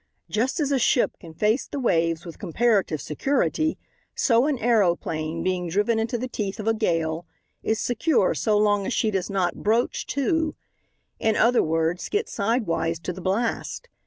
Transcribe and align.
Just 0.31 0.59
as 0.59 0.71
a 0.71 0.79
ship 0.79 1.19
can 1.19 1.35
face 1.35 1.67
the 1.67 1.79
waves 1.79 2.25
with 2.25 2.39
comparative 2.39 2.99
security, 2.99 3.77
so 4.15 4.47
an 4.47 4.57
aeroplane, 4.57 5.43
being 5.43 5.69
driven 5.69 5.99
into 5.99 6.17
the 6.17 6.27
teeth 6.27 6.59
of 6.59 6.67
a 6.67 6.73
gale, 6.73 7.27
is 7.61 7.79
secure 7.79 8.33
so 8.33 8.57
long 8.57 8.87
as 8.87 8.93
she 8.93 9.11
does 9.11 9.29
not 9.29 9.61
"broach 9.61 10.07
to"; 10.07 10.55
in 11.19 11.35
other 11.35 11.61
words, 11.61 12.09
get 12.09 12.27
sidewise 12.29 12.97
to 12.97 13.13
the 13.13 13.21
blast. 13.21 13.89